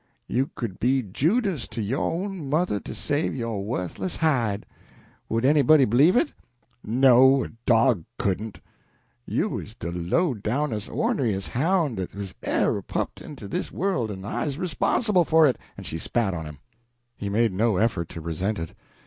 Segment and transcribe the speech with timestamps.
[0.25, 4.65] You could be Judas to yo' own mother to save yo' wuthless hide!
[5.29, 6.33] Would anybody b'lieve it?
[6.83, 8.61] No a dog couldn't!
[9.27, 14.25] You is de low downest orneriest hound dat was ever pup'd into dis worl' en
[14.25, 16.57] I's 'sponsible for it!" and she spat on him.
[17.15, 18.73] He made no effort to resent this.